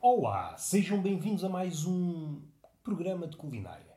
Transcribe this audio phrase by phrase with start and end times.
[0.00, 2.40] Olá, sejam bem-vindos a mais um
[2.84, 3.96] programa de culinária.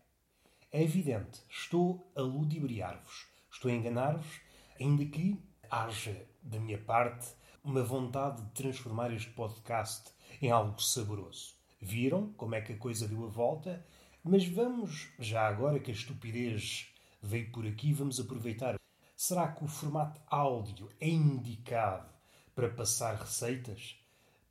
[0.71, 4.41] É evidente, estou a ludibriar-vos, estou a enganar-vos,
[4.79, 5.39] ainda que
[5.69, 7.27] haja, da minha parte,
[7.63, 10.11] uma vontade de transformar este podcast
[10.41, 11.53] em algo saboroso.
[11.79, 13.85] Viram como é que a coisa deu a volta?
[14.23, 16.91] Mas vamos, já agora que a estupidez
[17.21, 18.79] veio por aqui, vamos aproveitar.
[19.15, 22.09] Será que o formato áudio é indicado
[22.55, 24.00] para passar receitas?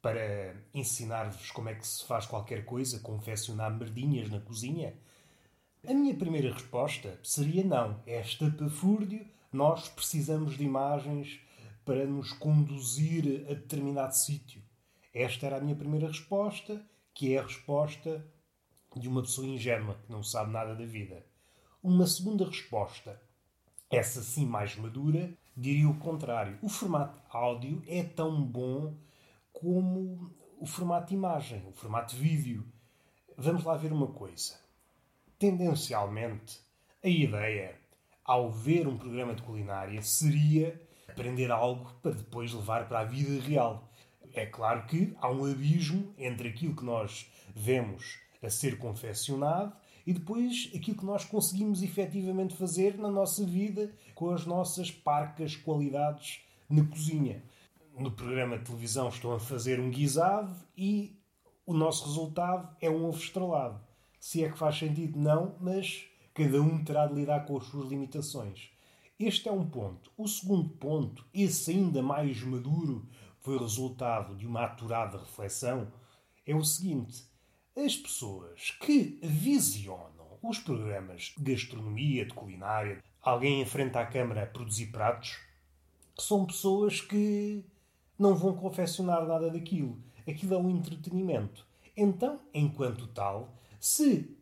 [0.03, 4.95] Para ensinar-vos como é que se faz qualquer coisa, confeccionar merdinhas na cozinha?
[5.87, 8.03] A minha primeira resposta seria não.
[8.07, 11.41] É estapafúrdio, nós precisamos de imagens
[11.85, 14.63] para nos conduzir a determinado sítio.
[15.13, 16.81] Esta era a minha primeira resposta,
[17.13, 18.25] que é a resposta
[18.97, 21.25] de uma pessoa ingênua que não sabe nada da vida.
[21.83, 23.21] Uma segunda resposta,
[23.91, 26.59] essa sim mais madura, diria o contrário.
[26.63, 28.95] O formato áudio é tão bom
[29.61, 32.67] como o formato imagem, o formato vídeo.
[33.37, 34.59] Vamos lá ver uma coisa.
[35.39, 36.61] Tendencialmente,
[37.03, 37.79] a ideia,
[38.25, 43.41] ao ver um programa de culinária, seria aprender algo para depois levar para a vida
[43.43, 43.89] real.
[44.33, 49.75] É claro que há um abismo entre aquilo que nós vemos a ser confeccionado
[50.07, 55.57] e depois aquilo que nós conseguimos efetivamente fazer na nossa vida com as nossas parcas
[55.57, 57.43] qualidades na cozinha.
[57.97, 61.19] No programa de televisão estão a fazer um guisado e
[61.67, 63.81] o nosso resultado é um ovo estrelado.
[64.19, 67.89] Se é que faz sentido, não, mas cada um terá de lidar com as suas
[67.89, 68.71] limitações.
[69.19, 70.11] Este é um ponto.
[70.17, 73.07] O segundo ponto, esse ainda mais maduro,
[73.41, 75.93] foi resultado de uma aturada reflexão,
[76.47, 77.25] é o seguinte:
[77.77, 84.47] as pessoas que visionam os programas de gastronomia, de culinária, alguém enfrenta a câmara a
[84.47, 85.39] produzir pratos,
[86.19, 87.65] são pessoas que
[88.21, 89.97] não vão confeccionar nada daquilo.
[90.29, 91.67] Aquilo é um entretenimento.
[91.97, 94.37] Então, enquanto tal, se,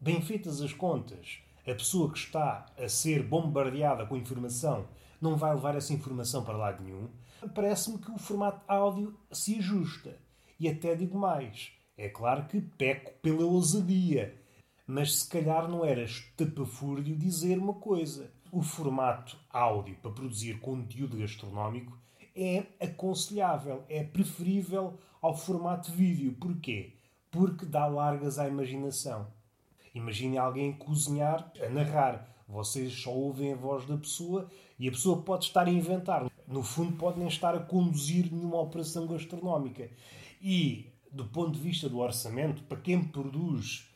[0.00, 4.88] bem feitas as contas, a pessoa que está a ser bombardeada com informação
[5.20, 7.08] não vai levar essa informação para lado nenhum,
[7.54, 10.18] parece-me que o formato áudio se ajusta.
[10.58, 14.36] E até digo mais: é claro que peco pela ousadia,
[14.84, 18.32] mas se calhar não era estapafúrdio dizer uma coisa.
[18.50, 21.96] O formato áudio para produzir conteúdo gastronómico
[22.34, 26.36] é aconselhável, é preferível ao formato vídeo.
[26.40, 26.94] Porquê?
[27.30, 29.26] Porque dá largas à imaginação.
[29.94, 32.28] Imagine alguém cozinhar, a narrar.
[32.48, 34.48] Vocês só ouvem a voz da pessoa
[34.78, 36.30] e a pessoa pode estar a inventar.
[36.46, 39.88] No fundo, pode nem estar a conduzir nenhuma operação gastronómica.
[40.42, 43.88] E, do ponto de vista do orçamento, para quem produz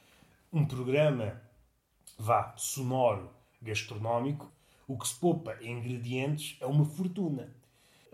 [0.52, 1.40] um programa,
[2.16, 3.30] vá, sonoro,
[3.60, 4.52] gastronómico,
[4.86, 7.52] o que se poupa em ingredientes é uma fortuna.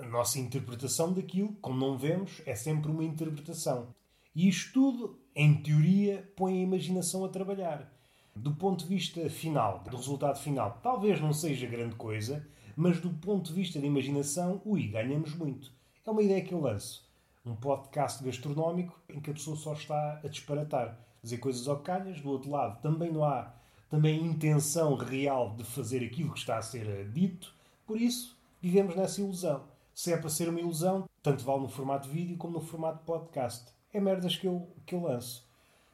[0.00, 3.94] A nossa interpretação daquilo, como não vemos, é sempre uma interpretação.
[4.34, 7.92] E isto tudo, em teoria, põe a imaginação a trabalhar.
[8.34, 13.10] Do ponto de vista final, do resultado final, talvez não seja grande coisa, mas do
[13.10, 15.70] ponto de vista da imaginação, ui, ganhamos muito.
[16.06, 17.06] É uma ideia que eu lanço.
[17.44, 22.22] Um podcast gastronómico em que a pessoa só está a disparatar, dizer coisas ao calhas,
[22.22, 23.54] do outro lado também não há
[23.90, 27.54] também intenção real de fazer aquilo que está a ser dito,
[27.86, 29.68] por isso vivemos nessa ilusão.
[30.00, 33.70] Se é para ser uma ilusão, tanto vale no formato vídeo como no formato podcast
[33.92, 35.46] é merdas que eu, que eu lanço.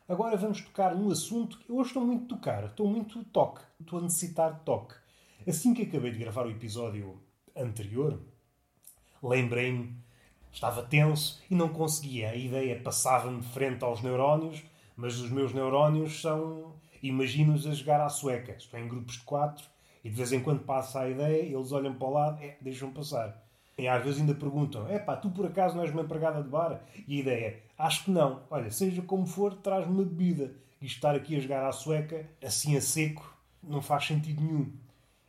[0.08, 3.62] Agora vamos tocar num assunto que eu hoje estou muito a tocar, estou muito toque,
[3.80, 4.94] estou a necessitar de toque.
[5.44, 7.20] Assim que acabei de gravar o episódio
[7.56, 8.22] anterior,
[9.20, 9.96] lembrei-me,
[10.52, 12.30] estava tenso e não conseguia.
[12.30, 14.62] A ideia passava-me frente aos neurónios,
[14.96, 16.76] mas os meus neurónios são.
[17.02, 18.52] Imagino-os a jogar à sueca.
[18.52, 19.68] Estou em grupos de quatro
[20.04, 22.92] e de vez em quando passa a ideia, eles olham para o lado, é, deixam
[22.92, 23.44] passar.
[23.78, 26.48] E às vezes ainda perguntam: é pá, tu por acaso não és uma empregada de
[26.48, 26.82] bar?
[27.06, 28.42] E a ideia é: acho que não.
[28.50, 30.54] Olha, seja como for, traz-me uma bebida.
[30.80, 34.72] E estar aqui a jogar à sueca, assim a seco, não faz sentido nenhum.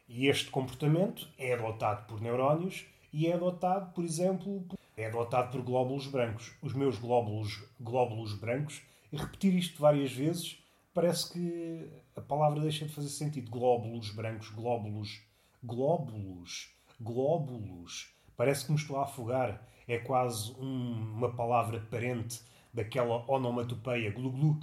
[0.08, 4.66] E este comportamento é adotado por neurónios e é adotado, por exemplo,
[4.96, 6.54] é adotado por glóbulos brancos.
[6.62, 10.62] Os meus glóbulos, glóbulos brancos, e repetir isto várias vezes,
[10.94, 13.50] parece que a palavra deixa de fazer sentido.
[13.50, 15.22] Glóbulos brancos, glóbulos,
[15.64, 18.17] glóbulos, glóbulos.
[18.38, 19.68] Parece que me estou a afogar.
[19.88, 22.42] É quase um, uma palavra parente
[22.72, 24.60] daquela onomatopeia glu-glu.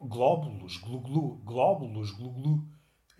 [0.00, 2.64] Glóbulos, glu-glu, glóbulos, glu-glu.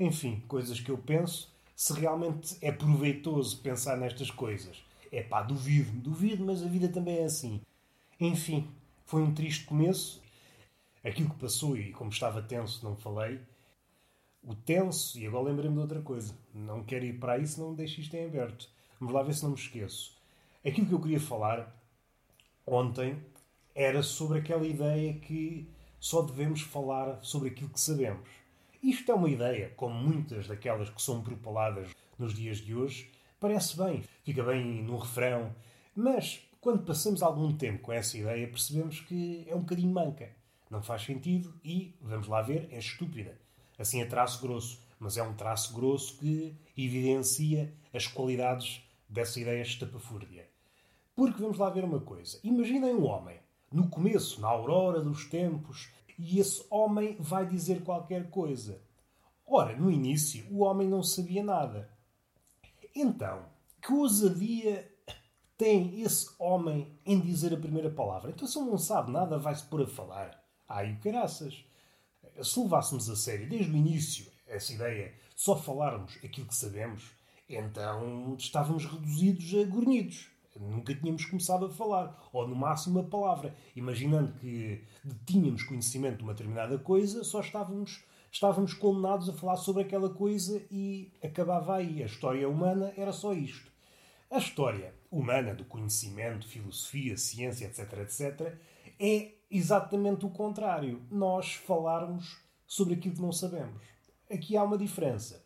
[0.01, 1.55] Enfim, coisas que eu penso.
[1.77, 4.83] Se realmente é proveitoso pensar nestas coisas.
[5.11, 7.61] É pá, duvido, duvido, mas a vida também é assim.
[8.19, 8.69] Enfim,
[9.05, 10.23] foi um triste começo.
[11.05, 13.41] Aquilo que passou, e como estava tenso, não falei.
[14.43, 16.35] O tenso, e agora lembrei-me de outra coisa.
[16.55, 18.71] Não quero ir para aí, não deixo isto em aberto.
[19.03, 20.17] Vamos lá ver se não me esqueço.
[20.65, 21.77] Aquilo que eu queria falar
[22.65, 23.21] ontem
[23.75, 25.69] era sobre aquela ideia que
[25.99, 28.29] só devemos falar sobre aquilo que sabemos.
[28.81, 33.11] Isto é uma ideia, como muitas daquelas que são propaladas nos dias de hoje,
[33.41, 35.53] parece bem, fica bem no refrão,
[35.97, 40.31] mas quando passamos algum tempo com essa ideia, percebemos que é um bocadinho manca.
[40.71, 43.37] Não faz sentido e, vamos lá ver, é estúpida.
[43.77, 48.81] Assim é traço grosso, mas é um traço grosso que evidencia as qualidades
[49.13, 50.49] dessa ideia estapafúrdia.
[51.15, 52.41] Porque vamos lá ver uma coisa.
[52.43, 53.39] Imaginem um homem,
[53.71, 58.83] no começo, na aurora dos tempos, e esse homem vai dizer qualquer coisa.
[59.47, 61.91] Ora, no início, o homem não sabia nada.
[62.95, 63.45] Então,
[63.83, 64.91] que ousadia
[65.59, 68.31] tem esse homem em dizer a primeira palavra?
[68.31, 70.43] Então, se ele não sabe nada, vai-se pôr a falar.
[70.67, 71.65] Ai, o caraças!
[72.43, 77.11] Se levássemos a sério desde o início essa ideia, só falarmos aquilo que sabemos,
[77.57, 80.31] então estávamos reduzidos a gornidos.
[80.59, 83.55] Nunca tínhamos começado a falar, ou no máximo a palavra.
[83.75, 84.85] Imaginando que
[85.25, 90.63] tínhamos conhecimento de uma determinada coisa, só estávamos, estávamos condenados a falar sobre aquela coisa
[90.71, 92.03] e acabava aí.
[92.03, 93.73] A história humana era só isto.
[94.31, 98.59] A história humana do conhecimento, filosofia, ciência, etc., etc.,
[98.99, 101.03] é exatamente o contrário.
[101.11, 103.83] Nós falarmos sobre aquilo que não sabemos.
[104.31, 105.42] Aqui há uma diferença.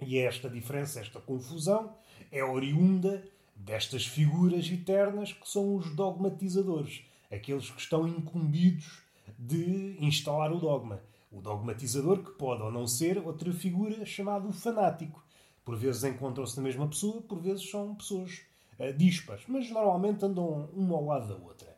[0.00, 1.94] E esta diferença, esta confusão,
[2.32, 3.22] é oriunda
[3.54, 9.02] destas figuras eternas que são os dogmatizadores, aqueles que estão incumbidos
[9.38, 11.00] de instalar o dogma.
[11.30, 15.22] O dogmatizador, que pode ou não ser outra figura chamada o fanático.
[15.64, 18.40] Por vezes encontram-se na mesma pessoa, por vezes são pessoas
[18.78, 21.76] uh, dispas, mas normalmente andam uma ao lado da outra.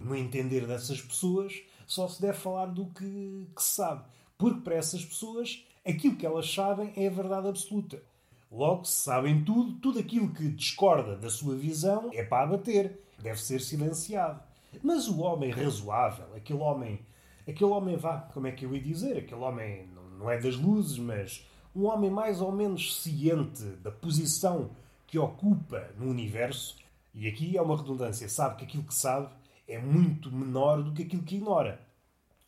[0.00, 4.04] No entender dessas pessoas, só se deve falar do que, que se sabe,
[4.38, 8.02] porque para essas pessoas aquilo que elas sabem é a verdade absoluta.
[8.50, 13.40] Logo, se sabem tudo, tudo aquilo que discorda da sua visão é para abater, deve
[13.40, 14.40] ser silenciado.
[14.82, 17.00] Mas o homem razoável, aquele homem,
[17.48, 19.88] aquele homem vá, como é que eu ia dizer, aquele homem
[20.18, 24.70] não é das luzes, mas um homem mais ou menos ciente da posição
[25.06, 26.76] que ocupa no universo,
[27.14, 29.28] e aqui é uma redundância, sabe que aquilo que sabe
[29.68, 31.80] é muito menor do que aquilo que ignora.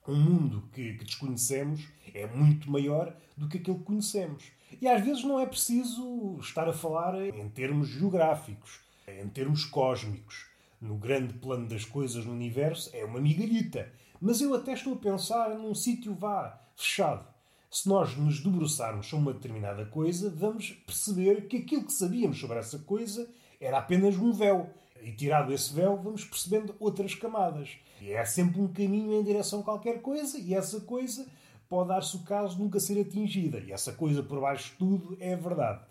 [0.08, 4.42] Um mundo que, que desconhecemos é muito maior do que aquilo que conhecemos.
[4.80, 10.46] E às vezes não é preciso estar a falar em termos geográficos, em termos cósmicos.
[10.80, 13.92] No grande plano das coisas no universo é uma migalhita.
[14.18, 17.26] Mas eu até estou a pensar num sítio vá, fechado.
[17.70, 22.56] Se nós nos debruçarmos sobre uma determinada coisa, vamos perceber que aquilo que sabíamos sobre
[22.56, 23.28] essa coisa
[23.60, 24.70] era apenas um véu.
[25.02, 27.76] E tirado esse véu, vamos percebendo outras camadas.
[28.00, 31.26] E é sempre um caminho em direção a qualquer coisa, e essa coisa
[31.68, 33.58] pode dar-se o caso de nunca ser atingida.
[33.60, 35.82] E essa coisa por baixo de tudo é verdade.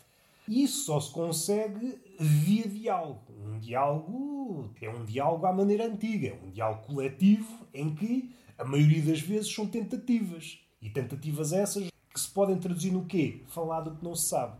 [0.47, 3.21] E isso só se consegue via diálogo.
[3.45, 9.03] Um diálogo é um diálogo à maneira antiga, um diálogo coletivo em que a maioria
[9.03, 10.59] das vezes são tentativas.
[10.81, 13.41] E tentativas essas que se podem traduzir no quê?
[13.47, 14.57] Falar do que não se sabe.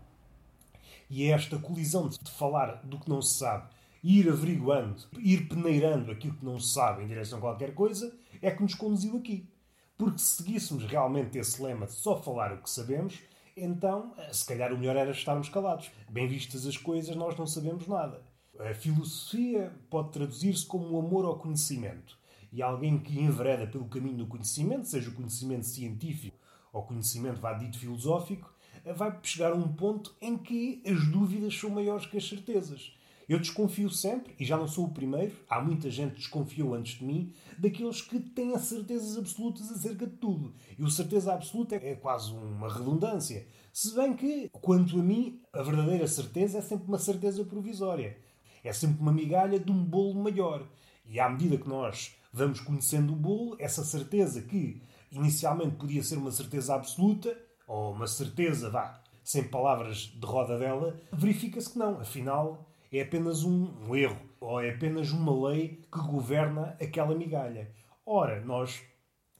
[1.10, 3.70] E é esta colisão de falar do que não se sabe,
[4.04, 8.52] ir averiguando, ir peneirando aquilo que não se sabe em direção a qualquer coisa, é
[8.52, 9.50] que nos conduziu aqui.
[9.98, 13.20] Porque se seguíssemos realmente esse lema de só falar o que sabemos,
[13.56, 15.90] então eh, se calhar o melhor era estarmos calados.
[16.10, 18.22] Bem vistas as coisas, nós não sabemos nada.
[18.60, 22.18] A filosofia pode traduzir-se como um amor ao conhecimento.
[22.52, 26.38] E alguém que envereda pelo caminho do conhecimento, seja o conhecimento científico
[26.72, 28.54] ou conhecimento vá dito filosófico,
[28.86, 32.96] eh, vai chegar a um ponto em que as dúvidas são maiores que as certezas.
[33.28, 36.98] Eu desconfio sempre, e já não sou o primeiro, há muita gente que desconfiou antes
[36.98, 40.54] de mim, daqueles que têm certezas absolutas acerca de tudo.
[40.80, 43.46] E o certeza absoluta é quase uma redundância.
[43.74, 48.18] Se bem que, quanto a mim, a verdadeira certeza é sempre uma certeza provisória.
[48.64, 50.66] É sempre uma migalha de um bolo maior.
[51.06, 54.82] E à medida que nós vamos conhecendo o bolo, essa certeza que
[55.12, 60.98] inicialmente podia ser uma certeza absoluta, ou uma certeza, vá, sem palavras de roda dela,
[61.12, 62.00] verifica-se que não.
[62.00, 67.72] Afinal, é apenas um, erro ou é apenas uma lei que governa aquela migalha.
[68.06, 68.82] Ora, nós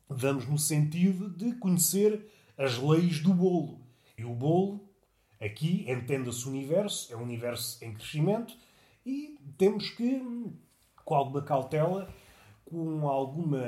[0.10, 3.80] vamos no sentido de conhecer as leis do bolo.
[4.18, 4.90] E o bolo,
[5.40, 8.58] aqui, entenda-se o universo, é um universo em crescimento
[9.06, 10.22] e temos que,
[11.06, 12.14] com alguma cautela,
[12.66, 13.60] com alguma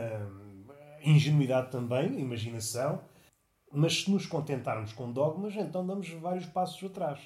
[1.02, 3.02] ingenuidade também, imaginação,
[3.72, 7.20] mas se nos contentarmos com dogmas, então damos vários passos atrás.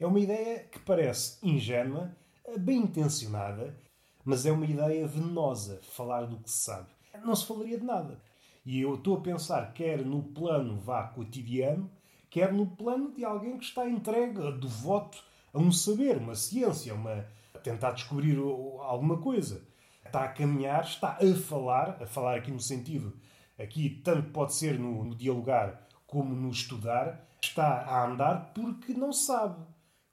[0.00, 2.16] É uma ideia que parece ingênua,
[2.60, 3.76] bem intencionada,
[4.24, 6.86] mas é uma ideia venenosa falar do que se sabe.
[7.24, 8.22] Não se falaria de nada.
[8.64, 11.90] E eu estou a pensar, quer no plano vá cotidiano,
[12.30, 15.18] quer no plano de alguém que está entregue, devoto
[15.52, 19.66] a um saber, uma ciência, uma, a tentar descobrir alguma coisa.
[20.06, 23.18] está a caminhar, está a falar, a falar aqui no sentido,
[23.58, 29.12] aqui tanto pode ser no, no dialogar como no estudar, está a andar porque não
[29.12, 29.60] sabe.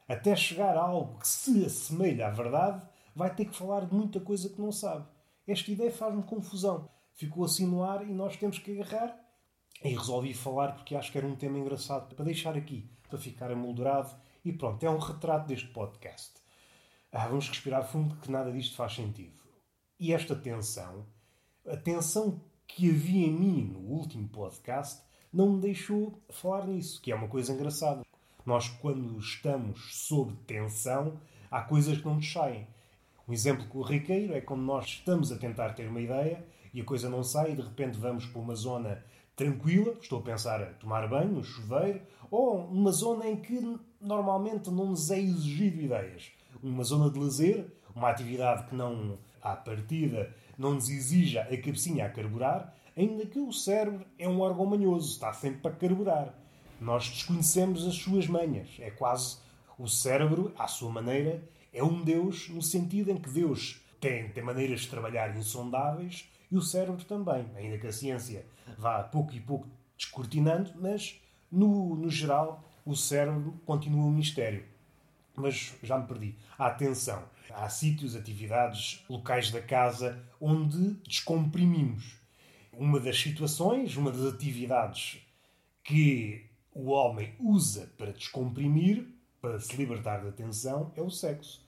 [0.08, 2.86] Até chegar a algo que se assemelha à verdade,
[3.16, 5.06] vai ter que falar de muita coisa que não sabe.
[5.48, 6.90] Esta ideia faz-me confusão.
[7.14, 9.18] Ficou assim no ar e nós temos que agarrar.
[9.84, 13.52] E resolvi falar porque acho que era um tema engraçado para deixar aqui, para ficar
[13.52, 14.16] amoldurado.
[14.44, 16.34] E pronto, é um retrato deste podcast.
[17.12, 19.42] Ah, vamos respirar fundo, que nada disto faz sentido.
[20.00, 21.06] E esta tensão,
[21.66, 27.12] a tensão que havia em mim no último podcast, não me deixou falar nisso, que
[27.12, 28.05] é uma coisa engraçada.
[28.46, 32.68] Nós, quando estamos sob tensão, há coisas que não nos saem.
[33.28, 37.10] Um exemplo corriqueiro é quando nós estamos a tentar ter uma ideia e a coisa
[37.10, 39.04] não sai e de repente vamos para uma zona
[39.36, 44.70] tranquila, estou a pensar a tomar banho, no chuveiro, ou numa zona em que normalmente
[44.70, 46.32] não nos é exigido ideias.
[46.62, 52.06] Uma zona de lazer, uma atividade que não, à partida, não nos exija a cabecinha
[52.06, 56.45] a carburar, ainda que o cérebro é um órgão manhoso, está sempre para carburar.
[56.80, 58.68] Nós desconhecemos as suas manhas.
[58.80, 59.38] É quase
[59.78, 64.44] o cérebro, à sua maneira, é um Deus no sentido em que Deus tem, tem
[64.44, 67.46] maneiras de trabalhar insondáveis e o cérebro também.
[67.56, 68.46] Ainda que a ciência
[68.78, 69.68] vá pouco e pouco
[69.98, 71.20] descortinando, mas
[71.52, 74.64] no, no geral o cérebro continua um mistério.
[75.36, 76.36] Mas já me perdi.
[76.58, 77.24] Há atenção.
[77.50, 82.18] Há sítios, atividades, locais da casa onde descomprimimos.
[82.72, 85.22] Uma das situações, uma das atividades
[85.84, 89.08] que o homem usa para descomprimir,
[89.42, 91.66] para se libertar da tensão, é o sexo.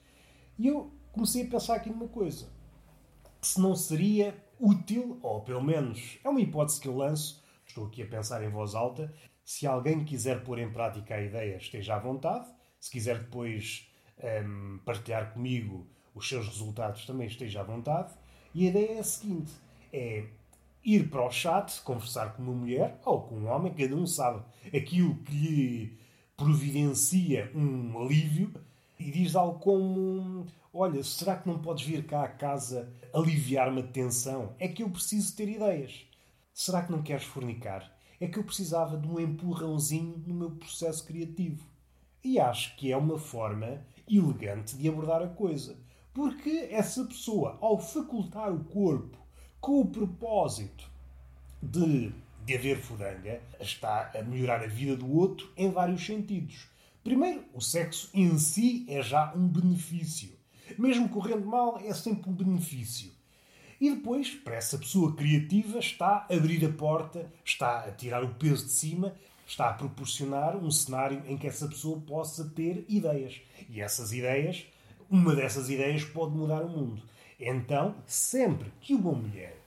[0.58, 2.46] E eu comecei a pensar aqui numa coisa.
[3.40, 8.02] Se não seria útil, ou pelo menos é uma hipótese que eu lanço, estou aqui
[8.02, 9.12] a pensar em voz alta,
[9.44, 12.46] se alguém quiser pôr em prática a ideia, esteja à vontade.
[12.78, 13.90] Se quiser depois
[14.44, 18.12] um, partilhar comigo os seus resultados, também esteja à vontade.
[18.54, 19.52] E a ideia é a seguinte:
[19.90, 20.26] é
[20.84, 24.42] ir para o chat, conversar com uma mulher ou com um homem, cada um sabe
[24.74, 25.98] aquilo que lhe
[26.36, 28.52] providencia um alívio
[28.98, 33.86] e diz algo como: Olha, será que não podes vir cá à casa aliviar-me a
[33.86, 34.54] tensão?
[34.58, 36.06] É que eu preciso ter ideias.
[36.52, 37.92] Será que não queres fornicar?
[38.20, 41.64] É que eu precisava de um empurrãozinho no meu processo criativo.
[42.24, 45.76] E acho que é uma forma elegante de abordar a coisa.
[46.12, 49.16] Porque essa pessoa, ao facultar o corpo
[49.60, 50.90] com o propósito
[51.62, 52.12] de,
[52.44, 56.68] de haver fudanga, está a melhorar a vida do outro em vários sentidos.
[57.02, 60.36] Primeiro, o sexo em si é já um benefício.
[60.78, 63.10] Mesmo correndo mal, é sempre um benefício.
[63.80, 68.34] E depois, para essa pessoa criativa, está a abrir a porta, está a tirar o
[68.34, 69.14] peso de cima,
[69.46, 73.40] está a proporcionar um cenário em que essa pessoa possa ter ideias.
[73.70, 74.66] E essas ideias,
[75.08, 77.00] uma dessas ideias pode mudar o mundo.
[77.38, 79.64] Então, sempre que uma mulher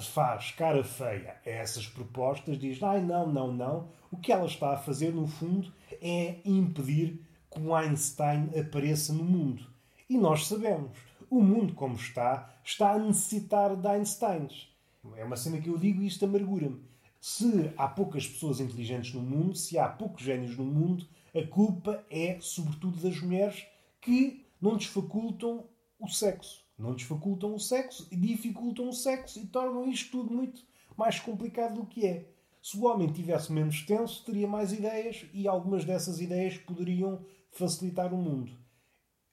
[0.00, 4.72] faz cara feia a essas propostas, diz: ai, não, não, não, o que ela está
[4.72, 9.66] a fazer, no fundo, é impedir que o Einstein apareça no mundo.
[10.08, 10.96] E nós sabemos,
[11.28, 14.68] o mundo como está, está a necessitar de Einsteins.
[15.16, 16.82] É uma cena que eu digo e isto amargura-me.
[17.20, 22.04] Se há poucas pessoas inteligentes no mundo, se há poucos génios no mundo, a culpa
[22.10, 23.66] é, sobretudo, das mulheres
[24.00, 25.64] que não desfacultam
[25.98, 26.65] o sexo.
[26.78, 30.62] Não desfacultam o sexo, dificultam o sexo e tornam isto tudo muito
[30.96, 32.28] mais complicado do que é.
[32.62, 38.12] Se o homem tivesse menos tenso, teria mais ideias e algumas dessas ideias poderiam facilitar
[38.12, 38.52] o mundo.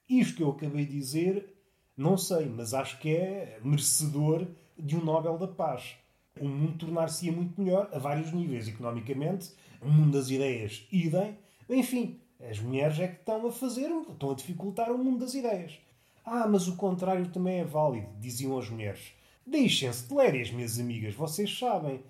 [0.08, 1.54] Isto que eu acabei de dizer,
[1.98, 4.48] não sei, mas acho que é merecedor
[4.78, 5.96] de um Nobel da Paz.
[6.40, 11.38] O mundo tornar-se-ia muito melhor a vários níveis, economicamente, o mundo das ideias, idem.
[11.70, 15.80] Enfim, as mulheres é que estão a fazer, estão a dificultar o mundo das ideias.
[16.26, 19.14] Ah, mas o contrário também é válido, diziam as mulheres.
[19.46, 22.02] Deixem-se de lérias, minhas amigas, vocês sabem.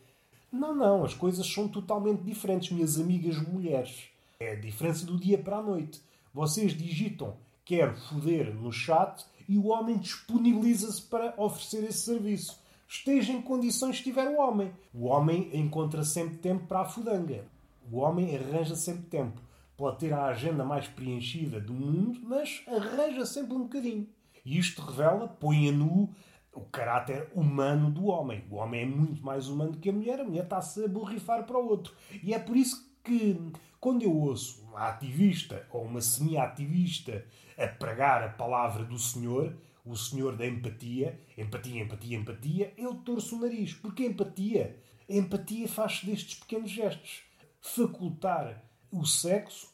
[0.51, 4.03] Não, não, as coisas são totalmente diferentes, minhas amigas mulheres.
[4.39, 6.01] É a diferença do dia para a noite.
[6.33, 12.59] Vocês digitam quer foder no chat e o homem disponibiliza-se para oferecer esse serviço.
[12.87, 14.71] Esteja em condições que tiver o homem.
[14.93, 17.45] O homem encontra sempre tempo para a fudanga.
[17.91, 19.41] O homem arranja sempre tempo.
[19.75, 24.07] Pode ter a agenda mais preenchida do mundo, mas arranja sempre um bocadinho.
[24.45, 26.13] E isto revela, põe a nu
[26.53, 28.43] o caráter humano do homem.
[28.49, 31.57] O homem é muito mais humano que a mulher, a mulher está-se a borrifar para
[31.57, 31.95] o outro.
[32.21, 33.39] E é por isso que,
[33.79, 37.25] quando eu ouço uma ativista ou uma semi-ativista
[37.57, 43.35] a pregar a palavra do Senhor, o Senhor da empatia, empatia, empatia, empatia, eu torço
[43.35, 43.73] o nariz.
[43.73, 47.23] Porque empatia, a empatia faz-se destes pequenos gestos.
[47.59, 49.73] Facultar o sexo,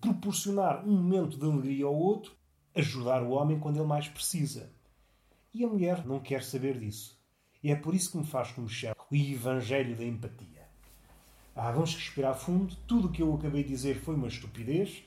[0.00, 2.32] proporcionar um momento de alegria ao outro,
[2.74, 4.70] ajudar o homem quando ele mais precisa.
[5.52, 7.18] E a mulher não quer saber disso.
[7.62, 10.68] E é por isso que me faz chama o Evangelho da Empatia.
[11.54, 12.76] Ah, vamos respirar fundo.
[12.86, 15.02] Tudo o que eu acabei de dizer foi uma estupidez.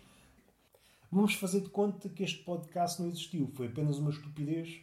[1.12, 3.50] Vamos fazer de conta que este podcast não existiu.
[3.56, 4.82] Foi apenas uma estupidez.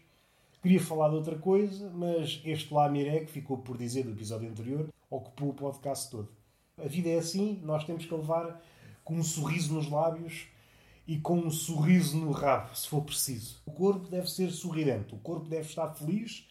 [0.63, 4.89] Queria falar de outra coisa, mas este lá que ficou por dizer do episódio anterior
[5.11, 6.40] ocupou o podcast todo.
[6.83, 8.61] A vida é assim, nós temos que levar
[9.05, 10.47] com um sorriso nos lábios
[11.07, 13.61] e com um sorriso no rabo, se for preciso.
[13.67, 16.49] O corpo deve ser sorridente, o corpo deve estar feliz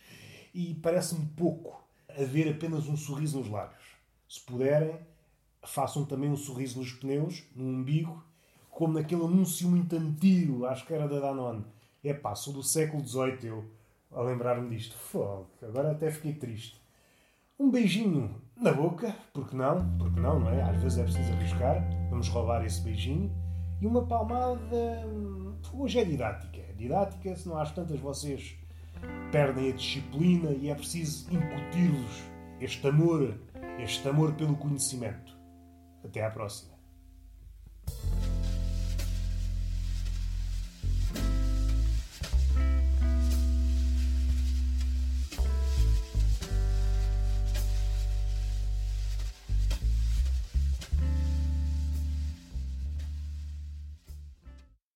[0.53, 3.83] e parece-me pouco haver apenas um sorriso nos lábios.
[4.27, 5.00] Se puderem,
[5.63, 8.24] façam também um sorriso nos pneus, no umbigo,
[8.69, 11.65] como naquele anúncio muito antigo, acho que era da Danone.
[12.03, 13.65] É pá, sou do século XVIII eu,
[14.12, 14.95] a lembrar-me disto.
[14.95, 16.79] Fogo, agora até fiquei triste.
[17.57, 19.97] Um beijinho na boca, porque não?
[19.97, 20.61] Porque não, não é?
[20.61, 21.83] Às vezes é preciso arriscar.
[22.09, 23.31] Vamos roubar esse beijinho.
[23.81, 25.05] E uma palmada.
[25.07, 26.61] Hum, hoje é didática.
[26.75, 28.57] Didática, se não às tantas vocês
[29.31, 32.23] perdem a disciplina e é preciso incutir-vos
[32.59, 33.39] este amor,
[33.79, 35.37] este amor pelo conhecimento.
[36.03, 36.78] Até à próxima.